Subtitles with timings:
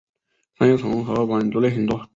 [0.57, 2.09] 三叶虫和腕足类很多。